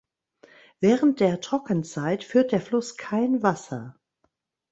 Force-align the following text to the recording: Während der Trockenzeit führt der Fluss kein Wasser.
Während 0.79 1.19
der 1.19 1.41
Trockenzeit 1.41 2.23
führt 2.23 2.51
der 2.53 2.59
Fluss 2.61 2.97
kein 2.97 3.43
Wasser. 3.43 3.99